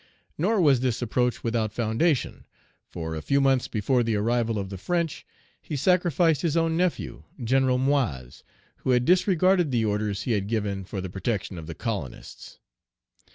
Nor 0.35 0.59
was 0.61 0.79
this 0.79 0.99
reproach 0.99 1.43
without 1.43 1.71
foundation; 1.71 2.45
for, 2.89 3.13
a 3.13 3.21
few 3.21 3.39
months 3.39 3.67
before 3.67 4.01
the 4.01 4.15
arrival 4.15 4.57
of 4.57 4.69
the 4.71 4.77
French, 4.79 5.27
he 5.61 5.75
sacrificed 5.75 6.41
his 6.41 6.57
own 6.57 6.75
nephew, 6.75 7.21
General 7.43 7.77
Moyse, 7.77 8.41
who 8.77 8.89
had 8.89 9.05
disregarded 9.05 9.69
the 9.69 9.85
orders 9.85 10.23
he 10.23 10.31
had 10.31 10.47
given 10.47 10.85
for 10.85 11.01
the 11.01 11.07
Page 11.11 11.25
341 11.25 11.37
protection 11.51 11.57
of 11.59 11.67
the 11.67 11.75
colonists. 11.75 12.57